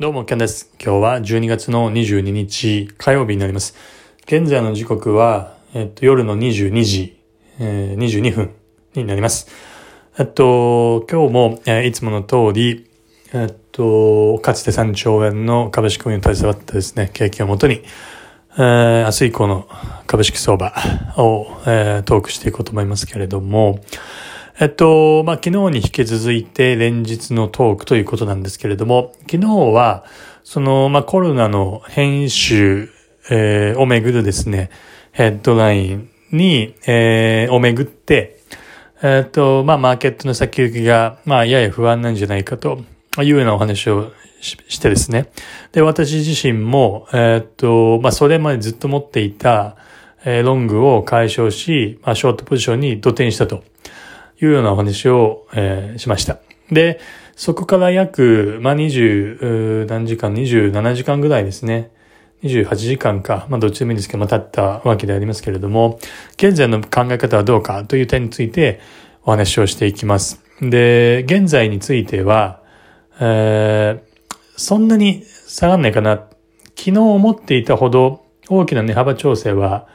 [0.00, 0.72] どうも、ケンです。
[0.82, 3.74] 今日は12月の22日火曜日になります。
[4.24, 7.20] 現在の時刻は、えっと、夜の22時、
[7.58, 8.50] えー、22分
[8.94, 9.48] になります。
[10.18, 12.88] えっと、今日も、えーいつもの通り、
[13.34, 17.82] えっと、かつて3兆円の株式運用に携わったですね、経験をもとに、
[18.56, 19.68] えー明日以降の
[20.06, 20.72] 株式相場
[21.18, 23.80] を、えートークしていこうと思いますけれども、
[24.60, 30.04] えっと、まあ、昨日に引き続いて連日のトークということなんですけれども、昨日は、
[30.44, 32.90] その、まあ、コロナの編集、
[33.30, 34.68] えーをめぐるですね、
[35.12, 38.38] ヘッドラインに、えーをめぐって、
[39.02, 42.82] えっと、まあ、マーケットの先行きが、まあ、やや不安なんじゃないかと
[43.16, 45.30] いうようなお話をしてですね。
[45.72, 49.76] で、私自身も、えっと、まあ、それまでずっと持っていた、
[50.22, 53.64] えーロングを解消し、まあ、ショートポジションに土転したと
[54.40, 56.38] いうようなお話を、えーしました。
[56.70, 57.00] で、
[57.36, 61.90] そこから約、まあ、20、何時間、27時間ぐらいですね。
[62.42, 65.98] 28時間か、まあ、どっちでもいいんですけど、ま、経ったわけでありますけれども、
[66.34, 68.80] 現在の考え方はどうかという点について
[69.24, 70.42] お話をしていきます。
[70.60, 72.62] で、現在については、
[73.20, 74.10] えー
[74.60, 76.28] そんなに下がんないかな。
[76.76, 79.88] 昨日思っていたほど大きな値幅調整は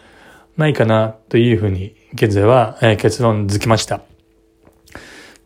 [0.57, 4.14] ないかなというふうに現在は、結論づきました。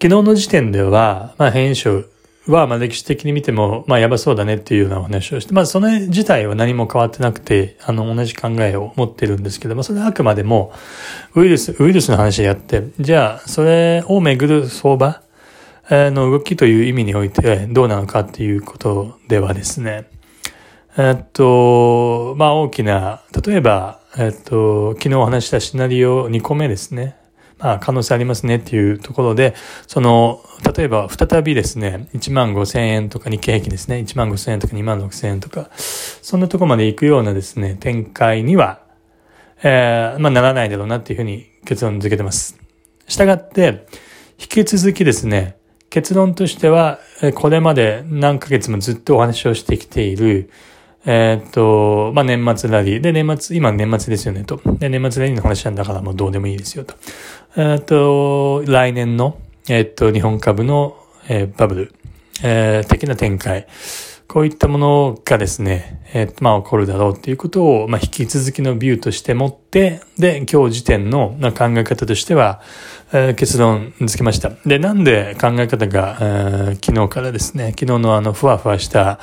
[0.02, 2.06] 昨日の時点では、まあ、編集
[2.48, 10.72] は、まあ、歴史的に見ても、まあ、やばそうだねっていうようなお話をして、まあ、それ自体は何も変わってなくて、あの、同じ考えを持ってるんですけども、それはあくまでも、
[11.36, 15.22] ウイルス、ウイルスの話であって、じゃあ、それをめぐる相場
[15.90, 20.06] の動きという意味においてどうなのかっていうことではですね、
[20.98, 27.18] えっと、まあ大きな、例えば、えっと、昨日お話したシナリオ2個目ですね。
[27.60, 29.54] まあ可能性ありますねっていうところで、
[29.88, 30.42] その、
[30.76, 38.82] 例えば再びですね、1万5千円とか日経平均ですね、1万5千円とか2万6千円とか、そんなとこまで行くようなですね、展開には、
[39.62, 42.58] えーまあならないだろうなっていうふうに結論付けてます。
[43.08, 43.88] したがって、
[44.40, 45.58] 引き続きですね、
[45.90, 47.00] 結論としては、
[47.36, 50.50] これまで何ヶ月もずっとお話をしてきている、
[51.06, 53.02] えっと、まあ、年末ラリー。
[53.02, 54.62] で、年末、今年末ですよね、と。
[54.80, 56.96] で、年末ラリーの話なんだからもうどうでもいいですよ、と。
[57.56, 61.94] えっと、来年の、えっと、日本株の、えーバブル、
[62.44, 63.68] えー的な展開。
[64.28, 72.62] こういったものがですね、えーっと、まあ、起こるだろうっていうことを、まあ、引き続きのビューとして持って、で、今日時点のまあ考え方としては、
[73.12, 74.52] えー結論付けました。
[74.68, 79.20] で、なんで考え方が、えー昨日からですね、昨日のあの、ふわふわした、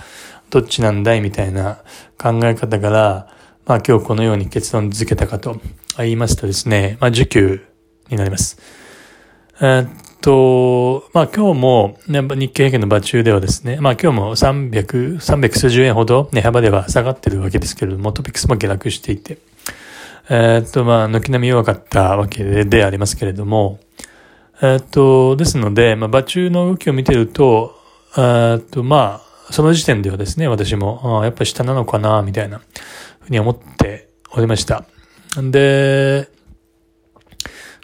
[0.50, 1.78] どっちなんだいみたいな
[2.18, 3.28] 考え方から、
[3.66, 5.60] まあ今日このように結論付けたかと
[5.98, 7.64] 言いますとですね、まあ需給
[8.08, 8.58] になります。
[9.60, 9.88] えーっ
[10.20, 19.38] と、まあ今日も、ね、日経平均の場中ではですね、まあ今日も300、300数十円ほど値幅では下がってるわけですけれども、トピックスも下落していて、
[20.28, 23.78] えーっと、まあ、軒並み弱かったわけでありますけれども、
[24.60, 27.76] えーっと、ですので、まあ、場中の動きを見てると、
[28.16, 32.60] えっと、まあ、その時点ではですね、私も、あやっぱり下なのかな、みたいな、
[33.20, 34.84] ふうに思っておりました。
[35.36, 36.28] で、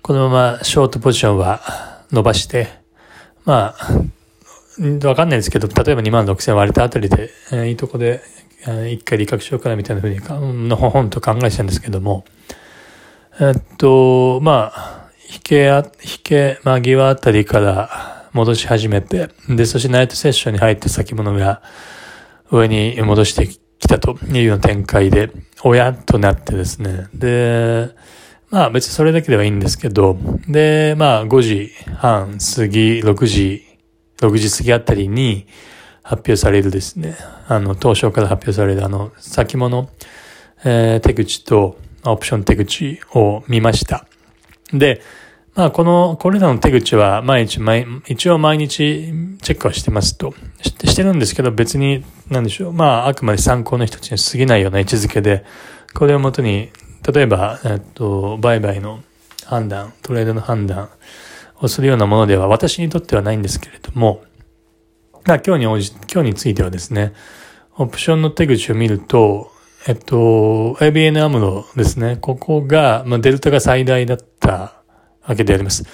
[0.03, 1.61] このままショートポジションは
[2.11, 2.69] 伸ばして、
[3.45, 8.21] まあ、わかんないですけど、例えば2万6千割れたあたりで、えーいいとこで、
[8.63, 12.25] えー一回利確しようかなみたいなふうにか、のほほんと考えてたんですけども、
[13.41, 15.67] えっと、まあ、引け、
[16.03, 21.63] 引け間際あたりから戻し始めて、で、そしてナイトセッションに入って先物が
[22.51, 25.31] 上に戻してきたというような展開で、
[25.63, 27.07] おやっとなってですね。
[27.15, 27.91] で、
[28.53, 33.65] まあ別にそれだけではいいんですけど、で、まあ5時半過ぎ、6時、
[34.19, 35.47] 6時過ぎあたりに
[36.03, 37.17] 発表されるですね、
[37.49, 39.89] あの、当初から発表されるあの、先物、
[40.65, 44.07] えー手口とオプション手口を見ました。
[44.75, 45.01] で、
[45.55, 48.77] まあこの、これらの手口は毎日毎、一応毎日
[49.41, 50.35] チェックはしてますと。
[50.61, 52.73] してしてるんですけど別に、なんでしょう。
[52.75, 55.43] まああくまで参考の一つに過ぎないような位置づけで、
[55.95, 56.71] これをもとに、
[57.11, 59.03] 例えば、えっと、売買の
[59.45, 60.91] 判断、トレードの判断
[61.61, 64.23] をするようなものでは私にとってはないんですけれども、
[65.25, 67.13] まあ今日に応じ、今日についてはですね、
[67.77, 69.51] オプションの手口を見ると、
[69.87, 72.17] えっと、ABN アムロですね。
[72.21, 74.83] ここが、まあ、デルタが最大だった
[75.27, 75.85] わけであります。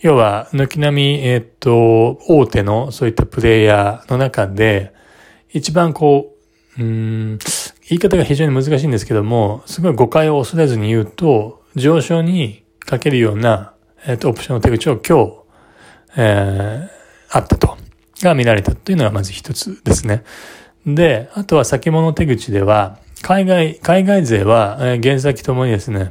[0.00, 4.92] 要は、軒並み、えっと、大手のそういったプレイヤーの中で、
[5.50, 6.34] 一番こ
[6.78, 7.38] う、うん、
[7.92, 13.72] 言い方が非常に難しいんですけども、すごい誤解を恐れずに言うと、上昇にかけるような、
[14.06, 15.32] えっと、オプションの手口を今日、
[16.16, 17.02] えー
[17.32, 17.78] あったと。
[18.22, 20.22] が見られたというのがまず一つですね。
[20.86, 26.08] で、あとは先物手口では、海外、海外勢は、えー、原先ともにですね、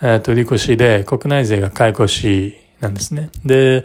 [0.00, 3.30] えー、と、売り越しで、国内勢が買い越しなんですね。
[3.44, 3.84] で、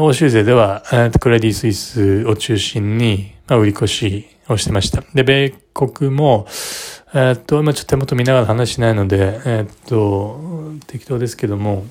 [0.00, 5.04] 欧州勢では、えー、クレディ・スイスを中心に、まあ、売り越しをしてました。
[5.14, 6.46] で、米国も、
[7.14, 11.84] えー、っと、今ちょっと手元見ながら話しないので、えー、っと、適当ですけども、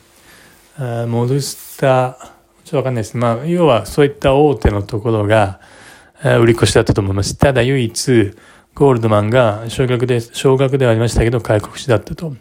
[1.07, 3.15] モルスター、ちょっとわかんないです。
[3.15, 5.61] まあ、要はそういった大手のところが、
[6.21, 7.37] えー、売り越しだったと思います。
[7.37, 8.31] ただ唯一、
[8.73, 12.35] ゴールドマンが少額で、少額ではありましたけど、開国しだったと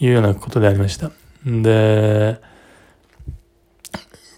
[0.00, 1.12] いうようなことでありました。
[1.46, 2.40] で、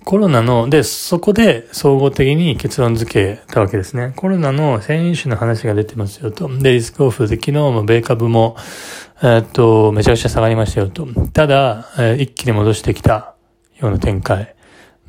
[0.05, 4.13] コロナの、で、そこで総合的に結論付けたわけですね。
[4.17, 6.49] コロナの変異種の話が出てますよと。
[6.49, 8.57] で、リスクオフで昨日も米株も、
[9.23, 11.07] え、っと、めちゃくちゃ下がりましたよと。
[11.33, 13.35] ただ、え、一気に戻してきた
[13.79, 14.55] ような展開。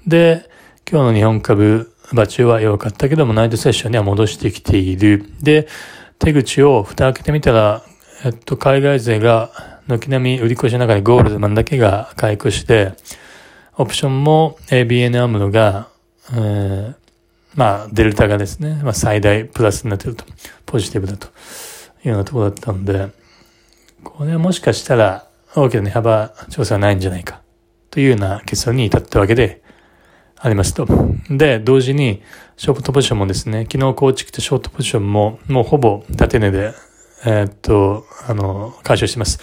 [0.06, 0.50] で、
[0.90, 5.26] 今日の日本株、場中は弱かったけども、ナイトセッションには戻してきている。
[5.42, 5.68] で、
[6.20, 7.84] 手口を蓋開けてみたら、
[8.26, 9.52] えっと、海外勢が、
[9.88, 12.94] 軒並み売り越しの中にゴールドマンだけが買い越して、
[13.78, 15.90] オプションも ABN アムロが、
[16.34, 16.96] えー、
[17.56, 20.26] まあ、デルタがですね、まあ、最大プラスになっていると、
[20.66, 21.30] ポジティブだとい
[22.06, 23.10] うようなところだったので、
[24.04, 27.42] これはもしかしたら大きな値幅調査はないんじゃないか
[27.90, 29.62] というような結論に至ったわけで
[30.38, 30.88] ありますと。
[31.30, 32.22] で、同時に
[32.58, 36.74] ショートポジションもですね、昨日構築したショートポジションももうほぼ縦値で、
[37.26, 39.40] えー、っと、あの、解消してます。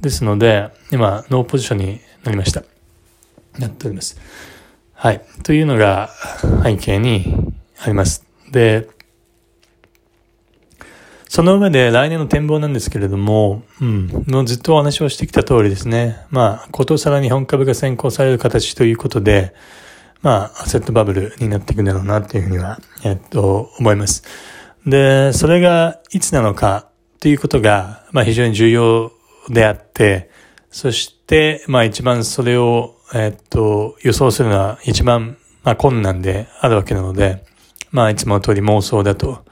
[0.00, 2.62] ですので、今、ノーポジションになりました。
[3.58, 4.18] なっております。
[4.94, 5.22] はい。
[5.42, 6.10] というのが
[6.64, 8.24] 背景にあります。
[8.50, 8.88] で、
[11.28, 16.16] その上で来年の展望なんですけれども、うん、もうずっとお話をしてきた通りですね。
[16.30, 19.54] まあ、ことさら日本株が先行される形ということで、
[20.22, 24.24] まあ、アセットバブルになっていくんだろうなっていうふうには、えっと、思います。
[24.86, 26.88] で、それがいつなのか
[27.20, 29.12] ということが、まあ非常に重要
[29.50, 30.30] であって、
[30.70, 37.44] そして、まあ一番それをえっと、予想するのは一番、まあ、困難であるわけなので、
[37.90, 39.44] まあ、いつもの通り妄想だと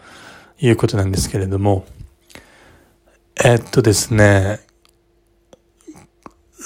[0.58, 1.86] いうことなんですけれども、
[3.42, 4.60] えっとですね、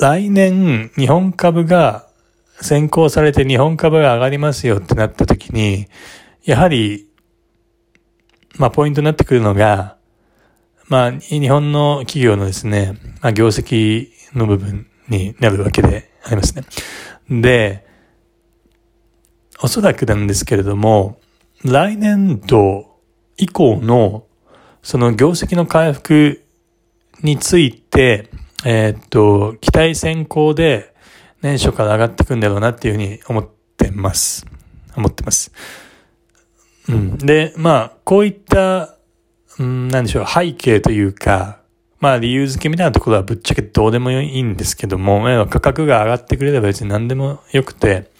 [0.01, 2.09] 来年日本株が
[2.61, 5.87] 先行されて日本株が上がりますよってなった時に、
[6.45, 7.09] やはり、
[8.57, 9.97] まあ、ポイントになってくるのが、
[10.91, 16.65] まあ、日本の企業のですね、まあ、業績の部分になるわけでありますね。
[17.41, 17.87] で、
[19.63, 21.21] おそらくなんですけれども、
[21.65, 22.99] 来年度
[23.37, 24.27] 以降の
[24.83, 26.43] その業績の回復
[27.23, 28.29] について、
[28.65, 30.93] えー、っと、期待先行で
[31.41, 34.45] 年初から上がっていくんだろうなっていうふうに思ってます。
[34.97, 35.53] 思ってます。
[36.89, 37.17] うん。
[37.19, 38.97] で、まあ、こういった、
[39.59, 41.59] うん、なんでしょう、背景というか、
[41.99, 48.11] まあ理由付けみたいなところはぶっちゃけどうでもいいんですけども、価格が上がってくれれば別に何でもよくて、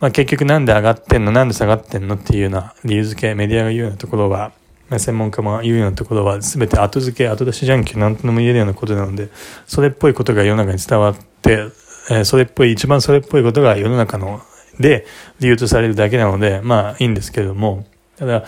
[0.00, 1.32] まあ結局なんで上がってんの？
[1.32, 4.52] なんで下がってんのっていうような理由付け、メディアが言うようなところは、
[4.90, 9.30] まあ、専門家も言うようなところは全て後付け、後出しじゃんけんなんとも言えるようなことなので、
[9.66, 11.68] それっぽいことが世の中に伝わって、
[12.10, 14.42] えー、それっぽい、一番それっぽいことが世の中の
[14.78, 15.06] で
[15.40, 17.86] 理由とされるだけなので、まあいいんですけども、
[18.18, 18.44] ただ、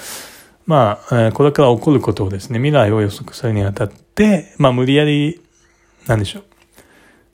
[0.66, 5.40] まあ、これから起こることをですね、未来を予測するにあたって、まあ、無理やり、
[6.06, 6.44] なんでしょう。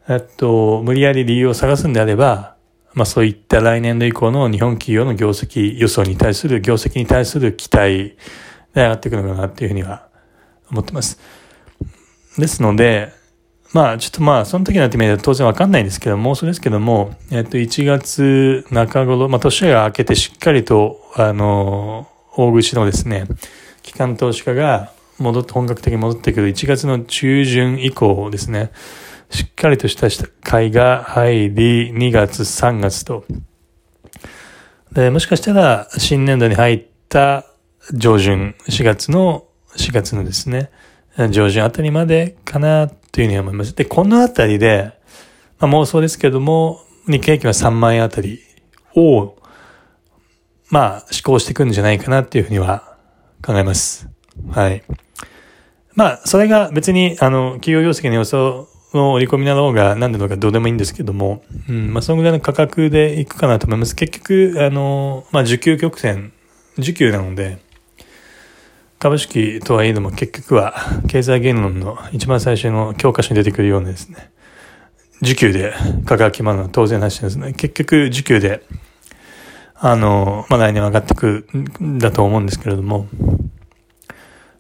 [0.09, 2.57] えっと、無理やり理由を探すんであれば、
[2.95, 8.17] まあそういった来年度以降の日本企業の業績予想に対する、業績に対する期待
[8.75, 10.09] で上がっていくのかなっていうふうには
[10.71, 11.19] 思ってます。
[12.37, 13.13] ですので、
[13.73, 23.27] まあちょっとまあその時になってみると当然わかんないんですけども、そうですけども、えっと1月中頃、まあ年が明けてしっかりと、あの、大口のですね、
[23.83, 28.71] 機関投資家が戻って、本格的に戻ってくる1月の中旬以降ですね、
[29.31, 30.09] しっかりとした
[30.43, 33.25] 買いが入り、2月、3月と。
[34.93, 37.47] で、もしかしたら新年度に入った
[37.93, 39.47] 上旬、4月の、
[39.77, 40.71] 4月のですね、
[41.31, 43.75] 上旬あたりまでかなというふうに思います。
[43.75, 44.93] で、このあたりで、
[45.59, 48.41] まあ、妄想ですけども、日経平均は3万円あたり
[48.95, 49.35] を
[50.73, 52.97] まあ、思考していくんじゃないかなっていうふうには
[53.45, 54.09] 考えます。
[54.51, 54.83] はい。
[55.95, 63.95] まあ、それが別に、あの、企業業績の予想の折り込みなろうが何だろうがどうでもいいんですけども、うん、まあ、そのぐらいの価格でいくかなと思います。
[63.95, 66.33] 結局、あの、まあ、需給曲線、
[66.79, 67.59] 需給なので、
[68.99, 70.75] 株式とはいえども結局は
[71.09, 74.31] 経済言論の一番最初の教科書に出てくるようなですね、
[75.21, 75.75] 需給で
[76.07, 77.53] 価格決まるのは当然なしですね。
[77.53, 78.63] 結局需給で
[79.85, 81.45] あの、まあ、来年上がってく
[81.83, 83.09] んだと思うんですけれども、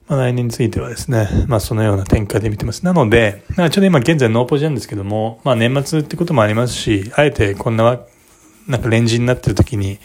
[0.09, 2.85] まあ、来年についてはですね、まあそのような展開で見てます。
[2.85, 8.01] なので、まあちょうど今現在ノーポジなんですけども、まあ年末ってこともありますし、あえてこんな、
[8.67, 10.01] なんかレンジになってる時に、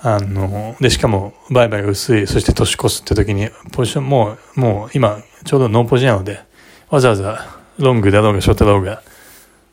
[0.00, 6.40] あの、で、しかも、売買が薄い、そして年越すって時に、ポジション、もう、もう今、ちょうどノーポジなので、
[6.88, 9.02] わざわざ、ロングだろうが、ショートだろうが、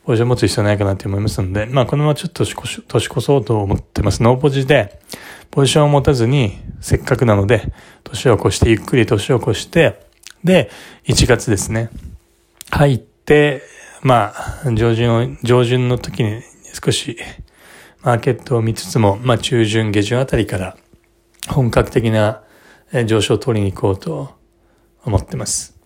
[0.10, 4.24] ポジション持つ必要ないかなって思いますので、まあ、このままちょっと年越年越そうと思ってます。
[4.24, 5.00] ノーポジで、
[5.52, 7.72] ポジションを持たずに、せっかくなので、
[8.04, 10.02] 年を越して、ゆっくり年を越して、
[10.44, 10.72] で、
[11.06, 11.92] 1月ですね。
[12.72, 13.62] 入って、
[14.02, 14.34] ま
[14.66, 16.42] あ、上旬を、上旬の時に
[16.84, 17.16] 少し、
[18.02, 20.76] マーケットを見つつも、まあ中旬、下旬あたりから
[21.48, 22.42] 本格的な
[23.06, 24.34] 上昇を取りに行こうと
[25.06, 25.78] 思ってます。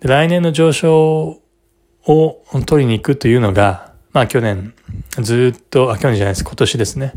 [0.00, 1.41] で来年の上昇
[2.06, 4.74] を取りに行くというのが、まあ去年
[5.20, 7.14] ずっと、あ、去年じゃないです、今年ですね。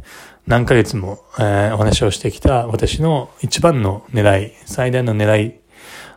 [0.48, 5.60] 何ヶ月も、えー、お話をしてきた私の一番の狙い、最大の狙い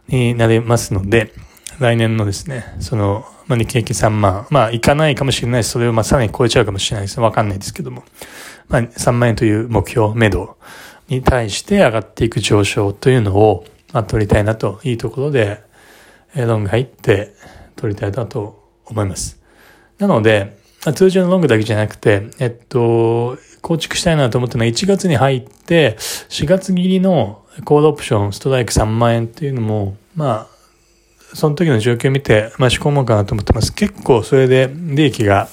[0.08, 1.32] になりますので、
[1.78, 4.46] 来年のですね、そのまあ、日経平均3万。
[4.50, 7.18] まあ、いかないかもしれないし、それをま、さらに超えちゃうかもしれないです。
[7.18, 8.04] わかんないですけども。
[8.68, 10.56] まあ、3万円という目標、目処
[11.08, 15.62] に対して上がっていく上昇というのを、まあ、取りたいなと、いいところで、
[16.34, 17.32] えロング入って
[17.78, 19.40] 取りたいなと思います。
[19.99, 20.58] なので、
[20.94, 25.97] 通常のロングだけじゃなくて、えっと、構築したいなと思ったのは1月に入って、
[26.28, 30.58] 4月切りのコードオプション、ストライク3万円っていうのも、まあ、
[31.35, 33.73] その時の状況を見て、まあ、仕込もうかなと思ってます。
[33.75, 35.49] 結構それで利益が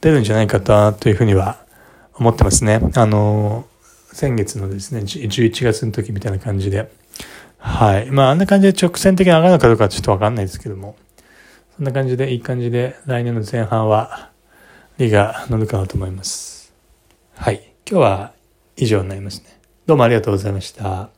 [0.00, 1.58] 出るんじゃないかなというふうには
[2.14, 2.80] 思ってますね。
[2.94, 3.66] あの、
[4.12, 6.90] 先月のですね、11月の時みたいな感じで。
[7.58, 8.10] はい。
[8.10, 10.96] まあ、あんな感じで直線的に上がるのかどうかちょっとわかんないですけども。
[11.76, 14.30] そんな感じで、いい感じで、来年の前半は、
[14.96, 16.72] 利が乗るかなと思います。
[17.34, 17.74] はい。
[17.90, 18.32] 今日は
[18.76, 19.60] 以上になりますね。
[19.84, 21.13] どうもありがとうございました。